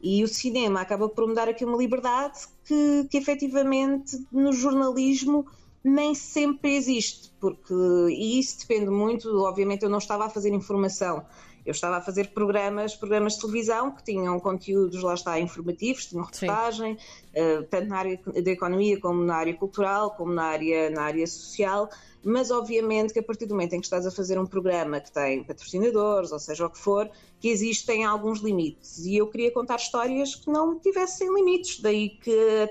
E 0.04 0.22
o 0.22 0.28
cinema 0.28 0.82
acaba 0.82 1.08
por 1.08 1.26
me 1.26 1.34
dar 1.34 1.48
aqui 1.48 1.64
uma 1.64 1.78
liberdade 1.78 2.42
que, 2.66 3.08
que 3.10 3.18
efetivamente 3.18 4.22
no 4.30 4.52
jornalismo 4.52 5.48
nem 5.84 6.16
sempre 6.16 6.76
existe, 6.76 7.32
porque 7.40 7.74
e 8.10 8.40
isso 8.40 8.60
depende 8.60 8.90
muito, 8.90 9.28
obviamente 9.44 9.84
eu 9.84 9.90
não 9.90 9.98
estava 9.98 10.26
a 10.26 10.30
fazer 10.30 10.54
informação, 10.54 11.26
eu 11.66 11.72
estava 11.72 11.98
a 11.98 12.02
fazer 12.02 12.30
programas, 12.30 12.96
programas 12.96 13.34
de 13.34 13.42
televisão 13.42 13.92
que 13.92 14.04
tinham 14.04 14.40
conteúdos, 14.40 15.02
lá 15.02 15.14
está, 15.14 15.40
informativos, 15.40 16.06
tinham 16.06 16.24
reportagem, 16.24 16.94
uh, 16.94 17.64
tanto 17.70 17.88
na 17.88 17.98
área 17.98 18.20
da 18.44 18.52
economia 18.52 19.00
como 19.00 19.24
na 19.24 19.36
área 19.36 19.54
cultural, 19.54 20.12
como 20.12 20.34
na 20.34 20.44
área, 20.44 20.90
na 20.90 21.04
área 21.04 21.26
social, 21.26 21.90
mas 22.24 22.52
obviamente 22.52 23.14
que 23.14 23.20
a 23.20 23.24
partir 23.24 23.46
do 23.46 23.54
momento 23.54 23.74
em 23.74 23.80
que 23.80 23.86
estás 23.86 24.06
a 24.06 24.12
fazer 24.12 24.40
um 24.40 24.46
programa 24.46 25.00
que 25.00 25.12
tem 25.12 25.44
patrocinadores, 25.44 26.32
ou 26.32 26.40
seja 26.40 26.66
o 26.66 26.70
que 26.70 26.78
for, 26.78 27.10
que 27.40 27.50
existem 27.50 28.06
alguns 28.06 28.40
limites. 28.40 29.00
E 29.06 29.18
eu 29.18 29.28
queria 29.28 29.52
contar 29.52 29.76
histórias 29.76 30.36
que 30.36 30.50
não 30.50 30.80
tivessem 30.80 31.34
limites, 31.34 31.82
daí 31.82 32.10
que 32.10 32.70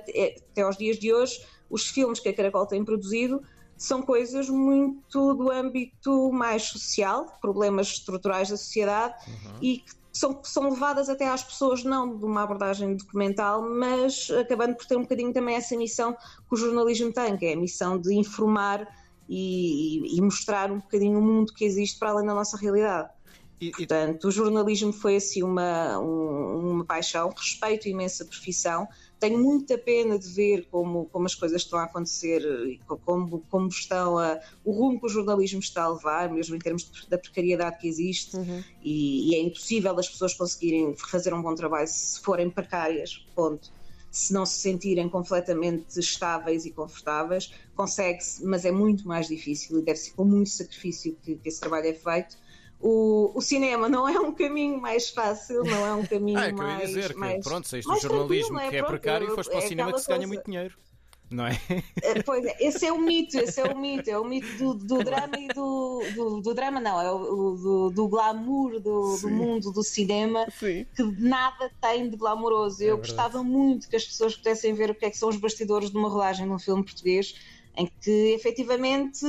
até 0.51 0.63
aos 0.63 0.77
dias 0.77 0.99
de 0.99 1.13
hoje 1.13 1.43
os 1.73 1.89
filmes 1.89 2.21
que 2.21 2.29
a 2.29 2.35
Caracol 2.35 2.67
tem 2.67 2.85
produzido 2.85 3.43
são 3.77 4.03
coisas 4.03 4.49
muito 4.49 5.35
do 5.35 5.51
âmbito 5.51 6.31
mais 6.31 6.65
social, 6.65 7.27
problemas 7.41 7.89
estruturais 7.89 8.51
da 8.51 8.57
sociedade 8.57 9.15
uhum. 9.27 9.59
e 9.61 9.79
que 9.79 9.93
são, 10.13 10.39
são 10.45 10.69
levadas 10.69 11.09
até 11.09 11.27
às 11.27 11.43
pessoas, 11.43 11.83
não 11.83 12.17
de 12.17 12.25
uma 12.25 12.43
abordagem 12.43 12.95
documental, 12.95 13.63
mas 13.63 14.31
acabando 14.31 14.77
por 14.77 14.85
ter 14.85 14.97
um 14.97 15.03
bocadinho 15.03 15.33
também 15.33 15.57
essa 15.57 15.75
missão 15.77 16.13
que 16.13 16.53
o 16.53 16.57
jornalismo 16.57 17.13
tem, 17.13 17.37
que 17.37 17.47
é 17.47 17.55
a 17.55 17.57
missão 17.57 17.99
de 17.99 18.15
informar 18.15 18.87
e, 19.29 20.17
e 20.17 20.21
mostrar 20.21 20.71
um 20.71 20.79
bocadinho 20.79 21.19
o 21.19 21.23
mundo 21.23 21.55
que 21.55 21.65
existe 21.65 21.99
para 21.99 22.11
além 22.11 22.27
da 22.27 22.35
nossa 22.35 22.59
realidade. 22.59 23.09
E, 23.59 23.71
Portanto, 23.71 24.27
o 24.27 24.31
jornalismo 24.31 24.93
foi 24.93 25.17
assim 25.17 25.43
uma, 25.43 25.99
um, 25.99 26.73
uma 26.73 26.85
paixão, 26.85 27.33
respeito 27.35 27.89
imensa 27.89 28.25
profissão, 28.25 28.87
tenho 29.23 29.39
muita 29.39 29.79
pena 29.79 30.19
de 30.19 30.29
ver 30.29 30.67
como, 30.69 31.07
como 31.07 31.27
as 31.27 31.35
coisas 31.37 31.63
estão 31.63 31.79
a 31.79 31.85
acontecer 31.85 32.43
e 32.67 32.81
como, 33.05 33.39
como 33.49 33.69
estão 33.69 34.19
a, 34.19 34.41
o 34.65 34.73
rumo 34.73 34.99
que 34.99 35.07
o 35.07 35.09
jornalismo 35.09 35.61
está 35.61 35.85
a 35.85 35.91
levar, 35.91 36.29
mesmo 36.29 36.57
em 36.57 36.59
termos 36.59 36.91
de, 36.91 37.09
da 37.09 37.17
precariedade 37.17 37.79
que 37.79 37.87
existe, 37.87 38.37
uhum. 38.37 38.65
e, 38.83 39.31
e, 39.31 39.37
é 39.37 39.41
impossível 39.41 39.97
as 39.97 40.09
pessoas 40.09 40.35
conseguirem 40.35 40.97
fazer 40.97 41.33
um 41.33 41.41
bom 41.41 41.55
trabalho 41.55 41.87
se 41.87 42.21
forem 42.21 42.51
precárias, 42.51 43.25
ponto. 43.33 43.71
Se 44.11 44.33
não 44.33 44.45
se 44.45 44.59
sentirem 44.59 45.09
completamente 45.09 46.01
estáveis 46.01 46.67
e 46.67 46.73
confortáveis, 46.73 47.55
consegue-se, 47.77 48.45
mas 48.45 48.65
é 48.65 48.73
muito 48.73 49.07
mais 49.07 49.29
difícil 49.29 49.79
e 49.79 49.83
deve 49.83 50.01
ser 50.01 50.15
com 50.15 50.25
muito 50.25 50.51
sacrifício 50.51 51.17
que, 51.23 51.37
que 51.37 51.49
esse 51.49 51.61
trabalho 51.61 51.87
é 51.87 51.95
feito 51.95 52.37
o, 52.83 53.33
o, 53.35 53.41
cinema 53.41 53.89
não 53.89 54.09
é 54.09 54.19
um 54.19 54.33
caminho 54.33 54.81
mais 54.81 55.09
fácil, 55.11 55.63
não 55.63 55.87
é 55.87 55.95
um 55.95 56.05
caminho 56.05 56.37
ah, 56.39 56.49
é 56.49 56.53
mais. 56.53 56.79
Que 56.79 56.85
eu 56.85 56.89
ia 56.89 57.03
dizer 57.03 57.17
mais, 57.17 57.37
que, 57.37 57.43
pronto, 57.43 57.69
saíste 57.69 57.91
do 57.91 58.01
jornalismo 58.01 58.59
é? 58.59 58.69
que 58.69 58.77
é 58.77 58.79
pronto, 58.81 58.91
precário 58.91 59.33
e 59.33 59.35
foste 59.35 59.51
para 59.51 59.61
o 59.61 59.63
é 59.63 59.67
cinema 59.69 59.93
que 59.93 60.01
se 60.01 60.09
ganha 60.09 60.27
muito 60.27 60.45
dinheiro. 60.45 60.75
Não 61.31 61.47
é? 61.47 61.59
é? 62.03 62.23
Pois 62.23 62.45
é, 62.45 62.57
esse 62.61 62.85
é 62.85 62.93
o 62.93 63.01
mito, 63.01 63.39
esse 63.39 63.61
é 63.61 63.65
o 63.65 63.79
mito, 63.79 64.11
é 64.11 64.19
o 64.19 64.25
mito 64.25 64.47
do, 64.59 64.75
do 64.75 65.03
drama 65.03 65.39
e 65.39 65.49
do, 65.49 66.03
do, 66.15 66.41
do, 66.43 66.55
drama, 66.55 66.79
não, 66.79 67.01
é 67.01 67.11
o 67.11 67.57
do, 67.57 67.91
do 67.91 68.09
glamour 68.09 68.79
do, 68.81 69.17
do, 69.17 69.31
mundo 69.31 69.73
do 69.73 69.83
cinema 69.83 70.47
Sim. 70.59 70.85
que 70.95 71.03
nada 71.03 71.71
tem 71.81 72.11
de 72.11 72.17
glamouroso. 72.17 72.83
Eu 72.83 72.99
gostava 72.99 73.43
muito 73.43 73.89
que 73.89 73.97
as 73.97 74.05
pessoas 74.05 74.37
pudessem 74.37 74.75
ver 74.75 74.91
o 74.91 74.95
que 74.95 75.07
é 75.07 75.11
que 75.11 75.17
são 75.17 75.31
os 75.31 75.37
bastidores 75.37 75.91
de 75.91 75.97
uma 75.97 76.11
rolagem 76.11 76.47
de 76.47 76.53
um 76.53 76.59
filme 76.59 76.85
português 76.85 77.35
em 77.77 77.91
que 78.01 78.35
efetivamente 78.35 79.25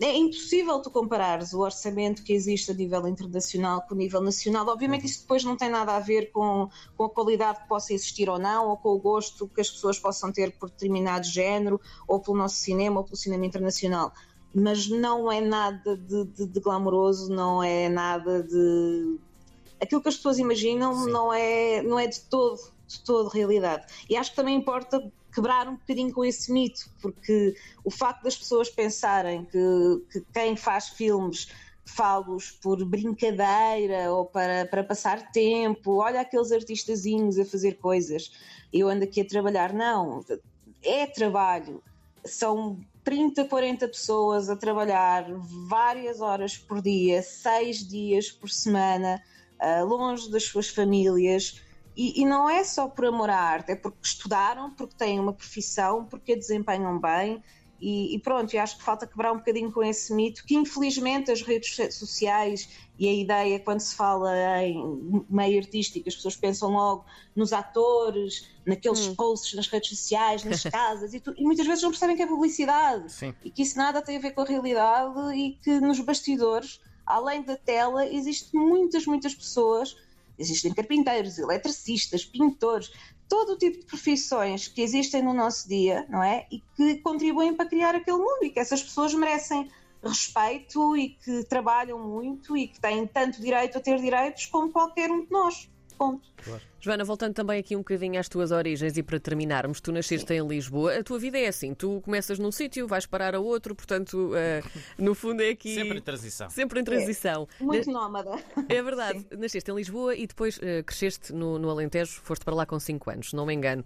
é 0.00 0.14
impossível 0.16 0.78
tu 0.80 0.90
comparares 0.90 1.54
o 1.54 1.60
orçamento 1.60 2.22
que 2.22 2.32
existe 2.32 2.70
a 2.70 2.74
nível 2.74 3.08
internacional 3.08 3.82
com 3.82 3.94
o 3.94 3.96
nível 3.96 4.20
nacional. 4.20 4.66
Obviamente 4.68 5.02
uhum. 5.02 5.06
isso 5.06 5.20
depois 5.22 5.42
não 5.42 5.56
tem 5.56 5.70
nada 5.70 5.96
a 5.96 6.00
ver 6.00 6.30
com, 6.32 6.68
com 6.96 7.04
a 7.04 7.10
qualidade 7.10 7.62
que 7.62 7.68
possa 7.68 7.94
existir 7.94 8.28
ou 8.28 8.38
não, 8.38 8.68
ou 8.68 8.76
com 8.76 8.90
o 8.90 8.98
gosto 8.98 9.48
que 9.48 9.60
as 9.60 9.70
pessoas 9.70 9.98
possam 9.98 10.30
ter 10.30 10.52
por 10.58 10.68
determinado 10.68 11.26
género, 11.26 11.80
ou 12.06 12.20
pelo 12.20 12.36
nosso 12.36 12.56
cinema, 12.56 13.00
ou 13.00 13.04
pelo 13.04 13.16
cinema 13.16 13.46
internacional. 13.46 14.12
Mas 14.54 14.88
não 14.88 15.32
é 15.32 15.40
nada 15.40 15.96
de, 15.96 16.24
de, 16.24 16.46
de 16.46 16.60
glamouroso, 16.60 17.32
não 17.32 17.62
é 17.62 17.88
nada 17.88 18.42
de... 18.42 19.18
Aquilo 19.80 20.02
que 20.02 20.08
as 20.08 20.16
pessoas 20.16 20.38
imaginam 20.38 21.06
não 21.06 21.32
é, 21.32 21.82
não 21.82 21.98
é 21.98 22.06
de 22.06 22.20
todo, 22.20 22.58
de 22.86 23.00
todo 23.02 23.28
realidade. 23.28 23.86
E 24.08 24.16
acho 24.16 24.30
que 24.30 24.36
também 24.36 24.56
importa 24.56 25.00
quebrar 25.34 25.68
um 25.68 25.76
bocadinho 25.76 26.12
com 26.12 26.24
esse 26.24 26.50
mito, 26.50 26.88
porque 27.00 27.54
o 27.84 27.90
facto 27.90 28.22
das 28.22 28.36
pessoas 28.36 28.70
pensarem 28.70 29.44
que, 29.44 29.58
que 30.10 30.20
quem 30.32 30.56
faz 30.56 30.88
filmes 30.88 31.48
fá-los 31.84 32.50
por 32.50 32.84
brincadeira 32.84 34.12
ou 34.12 34.26
para, 34.26 34.66
para 34.66 34.82
passar 34.82 35.30
tempo, 35.30 35.96
olha 36.02 36.20
aqueles 36.20 36.50
artistazinhos 36.50 37.38
a 37.38 37.44
fazer 37.44 37.74
coisas, 37.78 38.32
eu 38.72 38.88
ando 38.88 39.04
aqui 39.04 39.20
a 39.20 39.26
trabalhar. 39.26 39.72
Não, 39.72 40.24
é 40.82 41.06
trabalho. 41.06 41.82
São 42.24 42.80
30, 43.04 43.44
40 43.44 43.86
pessoas 43.88 44.50
a 44.50 44.56
trabalhar 44.56 45.26
várias 45.68 46.20
horas 46.20 46.58
por 46.58 46.82
dia, 46.82 47.22
seis 47.22 47.86
dias 47.86 48.32
por 48.32 48.50
semana, 48.50 49.22
ah, 49.60 49.82
longe 49.82 50.28
das 50.30 50.42
suas 50.42 50.68
famílias 50.68 51.62
e, 51.96 52.20
e, 52.20 52.26
não 52.26 52.48
é 52.48 52.62
só 52.62 52.86
por 52.88 53.06
amor 53.06 53.30
à 53.30 53.38
arte, 53.38 53.72
é 53.72 53.76
porque 53.76 53.98
estudaram, 54.02 54.70
porque 54.70 54.94
têm 54.94 55.18
uma 55.18 55.32
profissão, 55.32 56.04
porque 56.04 56.32
a 56.32 56.36
desempenham 56.36 57.00
bem. 57.00 57.42
E, 57.80 58.14
e 58.14 58.18
pronto, 58.18 58.54
eu 58.54 58.62
acho 58.62 58.78
que 58.78 58.82
falta 58.82 59.06
quebrar 59.06 59.32
um 59.32 59.38
bocadinho 59.38 59.70
com 59.70 59.82
esse 59.82 60.12
mito, 60.14 60.44
que 60.44 60.54
infelizmente 60.54 61.30
as 61.30 61.42
redes 61.42 61.76
sociais 61.94 62.68
e 62.98 63.06
a 63.08 63.12
ideia, 63.12 63.60
quando 63.60 63.80
se 63.80 63.94
fala 63.94 64.32
em 64.62 65.24
meio 65.28 65.58
artístico, 65.58 66.08
as 66.08 66.14
pessoas 66.14 66.36
pensam 66.36 66.70
logo 66.70 67.04
nos 67.34 67.52
atores, 67.52 68.48
naqueles 68.64 69.06
hum. 69.06 69.14
posts 69.14 69.54
nas 69.54 69.66
redes 69.66 69.90
sociais, 69.90 70.42
nas 70.44 70.62
casas, 70.70 71.12
e, 71.12 71.20
tu, 71.20 71.34
e, 71.36 71.44
muitas 71.44 71.66
vezes 71.66 71.82
não 71.82 71.90
percebem 71.90 72.16
que 72.16 72.22
é 72.22 72.26
publicidade 72.26 73.12
Sim. 73.12 73.34
e 73.44 73.50
que 73.50 73.62
isso 73.62 73.76
nada 73.76 74.00
tem 74.00 74.16
a 74.16 74.20
ver 74.20 74.32
com 74.32 74.40
a 74.40 74.46
realidade 74.46 75.36
e 75.36 75.58
que 75.62 75.78
nos 75.80 76.00
bastidores, 76.00 76.80
além 77.04 77.42
da 77.42 77.56
tela, 77.56 78.06
existem 78.06 78.58
muitas, 78.58 79.06
muitas 79.06 79.34
pessoas 79.34 79.94
Existem 80.38 80.72
carpinteiros, 80.72 81.38
eletricistas, 81.38 82.24
pintores, 82.24 82.90
todo 83.28 83.52
o 83.52 83.58
tipo 83.58 83.80
de 83.80 83.86
profissões 83.86 84.68
que 84.68 84.82
existem 84.82 85.22
no 85.22 85.34
nosso 85.34 85.68
dia, 85.68 86.06
não 86.08 86.22
é? 86.22 86.46
E 86.50 86.62
que 86.76 86.96
contribuem 86.98 87.54
para 87.54 87.68
criar 87.68 87.94
aquele 87.94 88.18
mundo 88.18 88.44
e 88.44 88.50
que 88.50 88.60
essas 88.60 88.82
pessoas 88.82 89.14
merecem 89.14 89.70
respeito 90.02 90.96
e 90.96 91.10
que 91.10 91.44
trabalham 91.44 91.98
muito 91.98 92.56
e 92.56 92.68
que 92.68 92.80
têm 92.80 93.06
tanto 93.06 93.40
direito 93.40 93.78
a 93.78 93.80
ter 93.80 94.00
direitos 94.00 94.46
como 94.46 94.70
qualquer 94.70 95.10
um 95.10 95.24
de 95.24 95.30
nós. 95.30 95.68
Ponto. 95.98 96.28
Claro. 96.44 96.62
Joana, 96.78 97.04
voltando 97.04 97.34
também 97.34 97.58
aqui 97.58 97.74
um 97.74 97.80
bocadinho 97.80 98.20
às 98.20 98.28
tuas 98.28 98.52
origens 98.52 98.96
e 98.96 99.02
para 99.02 99.18
terminarmos, 99.18 99.80
tu 99.80 99.90
nasceste 99.90 100.28
Sim. 100.28 100.34
em 100.40 100.46
Lisboa, 100.46 100.98
a 100.98 101.02
tua 101.02 101.18
vida 101.18 101.36
é 101.38 101.48
assim, 101.48 101.74
tu 101.74 102.00
começas 102.02 102.38
num 102.38 102.52
sítio, 102.52 102.86
vais 102.86 103.06
parar 103.06 103.34
a 103.34 103.40
outro, 103.40 103.74
portanto, 103.74 104.30
uh, 104.30 104.70
no 104.96 105.14
fundo 105.14 105.42
é 105.42 105.48
aqui... 105.48 105.74
Sempre 105.74 105.98
em 105.98 106.02
transição. 106.02 106.50
Sempre 106.50 106.80
em 106.80 106.84
transição. 106.84 107.48
É, 107.60 107.64
muito 107.64 107.90
nómada. 107.90 108.38
É 108.68 108.82
verdade, 108.82 109.20
Sim. 109.28 109.36
nasceste 109.36 109.70
em 109.70 109.74
Lisboa 109.74 110.14
e 110.14 110.26
depois 110.26 110.58
uh, 110.58 110.84
cresceste 110.84 111.32
no, 111.32 111.58
no, 111.58 111.68
Alentejo, 111.70 112.20
foste 112.22 112.44
para 112.44 112.54
lá 112.54 112.64
com 112.64 112.78
5 112.78 113.10
anos, 113.10 113.32
não 113.32 113.46
me 113.46 113.54
engano. 113.54 113.84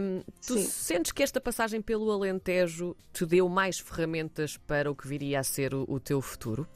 Um, 0.00 0.20
tu 0.46 0.58
Sim. 0.58 0.66
sentes 0.66 1.10
que 1.10 1.22
esta 1.22 1.40
passagem 1.40 1.82
pelo 1.82 2.10
Alentejo 2.12 2.96
te 3.12 3.26
deu 3.26 3.48
mais 3.48 3.80
ferramentas 3.80 4.56
para 4.56 4.88
o 4.88 4.94
que 4.94 5.08
viria 5.08 5.40
a 5.40 5.42
ser 5.42 5.74
o, 5.74 5.84
o 5.88 5.98
teu 5.98 6.20
futuro? 6.20 6.68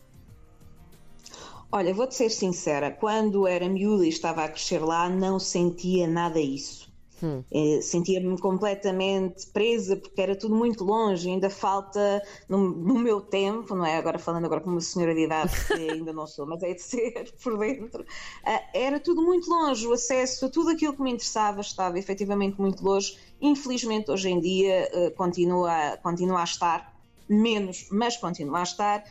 Olha, 1.74 1.94
vou-te 1.94 2.14
ser 2.14 2.28
sincera, 2.28 2.90
quando 2.90 3.46
era 3.46 3.66
miúda 3.66 4.04
e 4.04 4.10
estava 4.10 4.44
a 4.44 4.48
crescer 4.48 4.84
lá, 4.84 5.08
não 5.08 5.38
sentia 5.38 6.06
nada 6.06 6.38
isso. 6.38 6.92
Hum. 7.22 7.42
É, 7.50 7.80
sentia-me 7.80 8.38
completamente 8.38 9.46
presa 9.46 9.96
porque 9.96 10.20
era 10.20 10.36
tudo 10.36 10.54
muito 10.54 10.84
longe, 10.84 11.30
ainda 11.30 11.48
falta 11.48 12.22
no, 12.46 12.58
no, 12.58 12.98
meu 12.98 13.22
tempo, 13.22 13.74
não 13.74 13.86
é? 13.86 13.96
Agora 13.96 14.18
falando 14.18 14.44
agora 14.44 14.60
como 14.60 14.74
uma 14.74 14.80
senhora 14.82 15.14
de 15.14 15.22
idade, 15.22 15.52
que 15.66 15.72
ainda 15.88 16.12
não 16.12 16.26
sou, 16.26 16.46
mas 16.46 16.62
é 16.62 16.74
de 16.74 16.82
ser 16.82 17.32
por 17.42 17.56
dentro. 17.56 18.02
Uh, 18.02 18.60
era 18.74 19.00
tudo 19.00 19.22
muito 19.22 19.48
longe, 19.48 19.86
o 19.86 19.94
acesso 19.94 20.46
a 20.46 20.50
tudo 20.50 20.70
aquilo 20.70 20.94
que 20.94 21.02
me 21.02 21.12
interessava 21.12 21.62
estava 21.62 21.98
efetivamente 21.98 22.60
muito 22.60 22.84
longe. 22.84 23.16
Infelizmente 23.40 24.10
hoje 24.10 24.28
em 24.28 24.40
dia 24.40 24.90
uh, 24.92 25.10
continua, 25.16 25.96
continua 26.02 26.40
a 26.40 26.44
estar, 26.44 26.92
menos, 27.26 27.86
mas 27.90 28.16
continua 28.18 28.58
a 28.58 28.64
estar. 28.64 29.04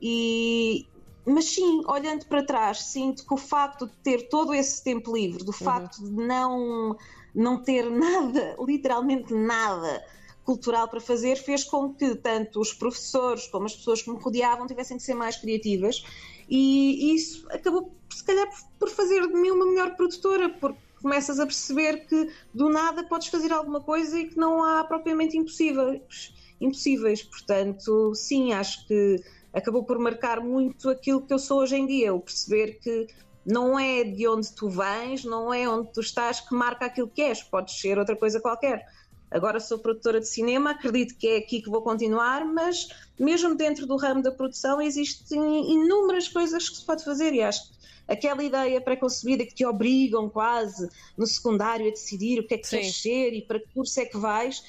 E, 0.00 0.86
mas 1.28 1.46
sim, 1.46 1.82
olhando 1.86 2.26
para 2.26 2.42
trás, 2.42 2.82
sinto 2.84 3.26
que 3.26 3.34
o 3.34 3.36
facto 3.36 3.86
de 3.86 3.92
ter 4.02 4.28
todo 4.28 4.54
esse 4.54 4.82
tempo 4.82 5.14
livre, 5.14 5.44
do 5.44 5.48
uhum. 5.48 5.52
facto 5.52 6.02
de 6.02 6.10
não, 6.10 6.96
não 7.34 7.62
ter 7.62 7.88
nada, 7.90 8.56
literalmente 8.60 9.34
nada 9.34 10.04
cultural 10.44 10.88
para 10.88 11.00
fazer, 11.00 11.36
fez 11.36 11.62
com 11.62 11.92
que 11.92 12.14
tanto 12.14 12.58
os 12.60 12.72
professores 12.72 13.46
como 13.48 13.66
as 13.66 13.76
pessoas 13.76 14.00
que 14.00 14.10
me 14.10 14.18
rodeavam 14.18 14.66
tivessem 14.66 14.96
de 14.96 15.02
ser 15.02 15.12
mais 15.12 15.36
criativas 15.36 16.02
e 16.48 17.14
isso 17.14 17.46
acabou, 17.50 17.92
se 18.10 18.24
calhar, 18.24 18.48
por 18.78 18.88
fazer 18.88 19.26
de 19.26 19.34
mim 19.34 19.50
uma 19.50 19.66
melhor 19.66 19.94
produtora, 19.94 20.48
porque 20.48 20.80
começas 21.02 21.38
a 21.38 21.46
perceber 21.46 22.06
que 22.06 22.30
do 22.54 22.70
nada 22.70 23.04
podes 23.04 23.28
fazer 23.28 23.52
alguma 23.52 23.80
coisa 23.80 24.18
e 24.18 24.28
que 24.28 24.38
não 24.38 24.64
há 24.64 24.82
propriamente 24.84 25.36
impossíveis. 25.36 26.32
impossíveis. 26.60 27.22
Portanto, 27.22 28.14
sim, 28.14 28.52
acho 28.52 28.86
que 28.86 29.22
acabou 29.58 29.84
por 29.84 29.98
marcar 29.98 30.40
muito 30.40 30.88
aquilo 30.88 31.20
que 31.20 31.32
eu 31.32 31.38
sou 31.38 31.60
hoje 31.60 31.76
em 31.76 31.86
dia, 31.86 32.14
o 32.14 32.20
perceber 32.20 32.78
que 32.80 33.06
não 33.44 33.78
é 33.78 34.04
de 34.04 34.28
onde 34.28 34.52
tu 34.54 34.68
vens, 34.68 35.24
não 35.24 35.52
é 35.52 35.68
onde 35.68 35.92
tu 35.92 36.00
estás 36.00 36.40
que 36.40 36.54
marca 36.54 36.86
aquilo 36.86 37.08
que 37.08 37.22
és, 37.22 37.42
podes 37.42 37.80
ser 37.80 37.98
outra 37.98 38.14
coisa 38.14 38.40
qualquer. 38.40 38.84
Agora 39.30 39.60
sou 39.60 39.78
produtora 39.78 40.20
de 40.20 40.28
cinema, 40.28 40.70
acredito 40.70 41.16
que 41.16 41.28
é 41.28 41.36
aqui 41.38 41.60
que 41.60 41.68
vou 41.68 41.82
continuar, 41.82 42.44
mas 42.44 42.88
mesmo 43.18 43.54
dentro 43.54 43.86
do 43.86 43.96
ramo 43.96 44.22
da 44.22 44.32
produção 44.32 44.80
existem 44.80 45.72
inúmeras 45.72 46.28
coisas 46.28 46.68
que 46.68 46.76
se 46.76 46.84
pode 46.84 47.04
fazer 47.04 47.34
e 47.34 47.42
acho 47.42 47.68
que 47.68 47.78
aquela 48.06 48.42
ideia 48.42 48.80
pré-concebida 48.80 49.44
que 49.44 49.54
te 49.54 49.66
obrigam 49.66 50.30
quase 50.30 50.88
no 51.16 51.26
secundário 51.26 51.86
a 51.86 51.90
decidir 51.90 52.40
o 52.40 52.46
que 52.46 52.54
é 52.54 52.58
que 52.58 52.66
Sim. 52.66 52.76
queres 52.76 53.02
ser 53.02 53.32
e 53.34 53.42
para 53.42 53.60
que 53.60 53.68
curso 53.74 54.00
é 54.00 54.06
que 54.06 54.16
vais, 54.16 54.64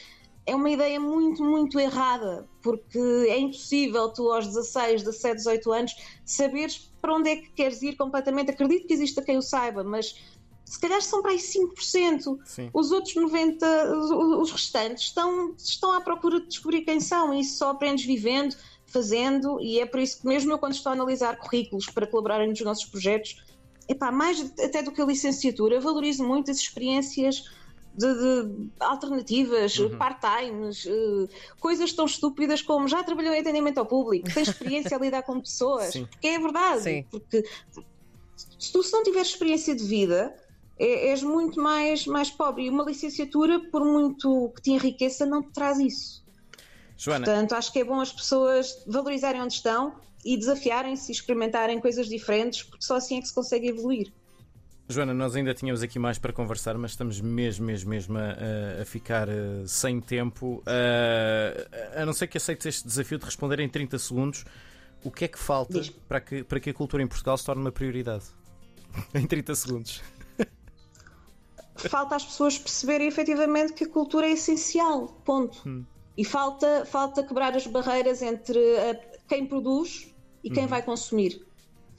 é 0.50 0.56
uma 0.56 0.70
ideia 0.70 1.00
muito, 1.00 1.44
muito 1.44 1.79
errada, 1.79 2.48
porque 2.62 3.00
é 3.29 3.38
impossível 3.38 4.10
tu 4.10 4.32
aos 4.32 4.48
16, 4.48 5.03
17, 5.03 5.36
18 5.36 5.72
anos 5.72 5.96
saberes 6.25 6.91
para 7.01 7.15
onde 7.15 7.29
é 7.29 7.36
que 7.38 7.50
queres 7.51 7.82
ir 7.82 7.96
completamente. 7.96 8.51
Acredito 8.51 8.88
que 8.88 8.94
exista 8.94 9.22
quem 9.22 9.38
o 9.38 9.41
saiba, 9.41 9.84
mas 9.84 10.15
se 10.65 10.79
calhar 10.79 11.01
são 11.01 11.22
para 11.22 11.32
aí 11.32 11.38
5%. 11.38 12.39
Sim. 12.46 12.70
Os 12.74 12.91
outros 12.91 13.15
90%, 13.15 14.41
os 14.41 14.51
restantes, 14.51 15.06
estão, 15.06 15.56
estão 15.58 15.94
à 15.94 16.01
procura 16.01 16.39
de 16.39 16.48
descobrir 16.48 16.82
quem 16.82 17.00
são 17.00 17.34
e 17.34 17.41
isso 17.41 17.58
só 17.58 17.70
aprendes 17.70 18.06
vivendo, 18.06 18.56
fazendo, 18.88 19.62
e 19.62 19.79
é 19.79 19.86
por 19.86 20.00
isso 20.00 20.22
que 20.22 20.27
mesmo 20.27 20.51
eu 20.51 20.58
quando 20.58 20.74
estou 20.74 20.89
a 20.89 20.94
analisar 20.94 21.38
currículos 21.38 21.86
para 21.88 22.08
colaborarem 22.08 22.50
nos 22.50 22.62
nossos 22.62 22.86
projetos, 22.86 23.44
epá, 23.88 24.12
mais 24.12 24.51
até 24.60 24.82
do 24.82 24.91
que 24.91 25.01
a 25.01 25.06
licenciatura, 25.06 25.79
valorizo 25.79 26.24
muito 26.24 26.50
as 26.50 26.58
experiências 26.58 27.44
de, 27.96 28.13
de 28.13 28.69
alternativas, 28.79 29.77
uhum. 29.77 29.98
part-times, 29.98 30.86
uh, 30.86 31.29
coisas 31.60 31.91
tão 31.93 32.05
estúpidas 32.05 32.62
como 32.62 32.88
já 32.88 33.03
trabalhou 33.03 33.34
em 33.34 33.39
atendimento 33.39 33.77
ao 33.77 33.86
público, 33.86 34.34
tem 34.34 34.43
experiência 34.43 34.96
a 34.96 35.00
lidar 35.00 35.24
com 35.24 35.39
pessoas, 35.39 35.93
Sim. 35.93 36.05
porque 36.05 36.27
é 36.27 36.39
verdade. 36.39 36.81
Sim. 36.81 37.05
Porque 37.10 37.43
se 38.58 38.72
tu 38.72 38.84
se 38.84 38.91
não 38.91 39.03
tiveres 39.03 39.29
experiência 39.29 39.75
de 39.75 39.84
vida, 39.84 40.36
é, 40.77 41.10
és 41.10 41.22
muito 41.22 41.62
mais, 41.62 42.05
mais 42.08 42.29
pobre. 42.29 42.65
E 42.65 42.69
uma 42.69 42.84
licenciatura, 42.84 43.60
por 43.69 43.84
muito 43.84 44.51
que 44.55 44.62
te 44.62 44.72
enriqueça, 44.72 45.25
não 45.25 45.41
te 45.41 45.51
traz 45.51 45.77
isso. 45.79 46.24
Joana. 46.98 47.25
Portanto, 47.25 47.53
acho 47.53 47.72
que 47.72 47.79
é 47.79 47.84
bom 47.84 48.00
as 48.00 48.12
pessoas 48.12 48.84
valorizarem 48.88 49.41
onde 49.41 49.53
estão 49.53 49.96
e 50.24 50.38
desafiarem-se 50.38 51.12
e 51.12 51.15
experimentarem 51.15 51.79
coisas 51.79 52.08
diferentes, 52.08 52.63
porque 52.63 52.84
só 52.84 52.96
assim 52.96 53.17
é 53.17 53.22
que 53.22 53.27
se 53.27 53.34
consegue 53.34 53.69
evoluir. 53.69 54.12
Joana, 54.91 55.13
nós 55.13 55.36
ainda 55.36 55.53
tínhamos 55.53 55.84
aqui 55.84 56.00
mais 56.00 56.17
para 56.17 56.34
conversar, 56.34 56.75
mas 56.75 56.91
estamos 56.91 57.22
mesmo, 57.22 57.63
mesmo, 57.63 57.91
mesmo 57.91 58.17
a, 58.17 58.81
a 58.81 58.86
ficar 58.86 59.29
uh, 59.29 59.67
sem 59.67 60.01
tempo. 60.01 60.63
Uh, 60.65 62.01
a 62.01 62.03
não 62.08 62.12
ser 62.12 62.25
que 62.25 62.38
aceites 62.38 62.65
este 62.65 62.88
desafio 62.88 63.19
de 63.19 63.25
responder 63.25 63.60
em 63.60 63.69
30 63.69 64.00
segundos, 64.00 64.43
o 65.03 65.12
que 65.12 65.25
é 65.25 65.27
que 65.27 65.38
falta 65.38 65.79
para 66.08 66.19
que, 66.19 66.43
para 66.43 66.60
que 66.60 66.72
a 66.72 66.74
cultura 66.74 67.03
em 67.03 67.08
Portugal 67.08 67.38
se 67.38 67.46
torne 67.46 67.62
uma 67.62 67.72
prioridade? 67.72 68.25
em 69.13 69.27
30 69.27 69.53
segundos. 69.53 70.01
Falta 71.75 72.15
as 72.15 72.25
pessoas 72.25 72.58
perceberem 72.58 73.08
efetivamente 73.08 73.74
que 73.74 73.84
a 73.84 73.88
cultura 73.88 74.25
é 74.25 74.31
essencial, 74.31 75.08
ponto. 75.24 75.69
Hum. 75.69 75.86
E 76.17 76.25
falta, 76.25 76.84
falta 76.86 77.22
quebrar 77.22 77.55
as 77.55 77.67
barreiras 77.67 78.24
entre 78.24 78.60
a, 78.79 78.96
quem 79.27 79.46
produz 79.46 80.12
e 80.43 80.50
quem 80.50 80.65
hum. 80.65 80.67
vai 80.67 80.81
consumir 80.81 81.48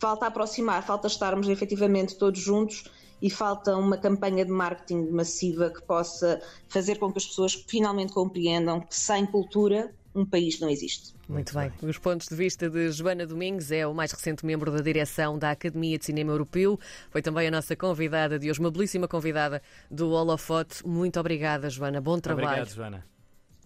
falta 0.01 0.27
aproximar, 0.27 0.83
falta 0.85 1.07
estarmos 1.07 1.49
efetivamente 1.49 2.17
todos 2.17 2.41
juntos 2.41 2.85
e 3.23 3.29
falta 3.29 3.77
uma 3.77 3.99
campanha 3.99 4.45
de 4.45 4.51
marketing 4.51 5.11
massiva 5.11 5.71
que 5.71 5.83
possa 5.83 6.41
fazer 6.69 6.99
com 6.99 7.13
que 7.13 7.19
as 7.19 7.27
pessoas 7.27 7.53
finalmente 7.69 8.13
compreendam 8.13 8.81
que 8.81 8.97
sem 8.97 9.27
cultura 9.27 9.93
um 10.15 10.25
país 10.25 10.59
não 10.59 10.69
existe. 10.69 11.15
Muito 11.29 11.55
bem. 11.55 11.71
Os 11.83 11.99
pontos 11.99 12.27
de 12.27 12.35
vista 12.35 12.69
de 12.69 12.91
Joana 12.91 13.25
Domingues 13.25 13.71
é 13.71 13.87
o 13.87 13.95
mais 13.95 14.11
recente 14.11 14.45
membro 14.45 14.73
da 14.73 14.81
direção 14.81 15.39
da 15.39 15.53
Academia 15.53 15.97
de 15.99 16.05
Cinema 16.05 16.33
Europeu. 16.33 16.81
Foi 17.11 17.23
também 17.23 17.47
a 17.47 17.51
nossa 17.51 17.77
convidada 17.77 18.39
de 18.39 18.51
hoje, 18.51 18.59
uma 18.59 18.71
belíssima 18.71 19.07
convidada 19.07 19.63
do 19.89 20.11
Holofote. 20.11 20.85
Muito 20.85 21.21
obrigada, 21.21 21.71
Joana. 21.71 22.01
Bom 22.01 22.19
trabalho. 22.19 22.49
Obrigado, 22.49 22.75
Joana. 22.75 23.07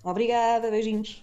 Obrigada, 0.03 0.71
beijinhos. 0.71 1.13